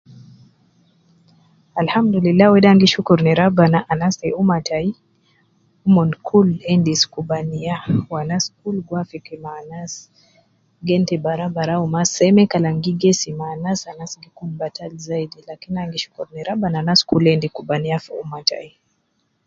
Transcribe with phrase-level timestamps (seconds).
[1.81, 4.91] Alhamdulillah wede an gi shukur ne rabbana anas te ummah tayi
[5.87, 7.75] ,umon kul endis kubaniya
[8.07, 9.91] wu anas kul gi wafiki me anas,
[10.87, 15.73] gen te baraubarau mma seme kalam gi gesim anas ,anas gi kun batal zaidi lakin
[15.77, 18.71] ana gi shukur ne rabbana anas kul endis kubaniya fi ummah tayi.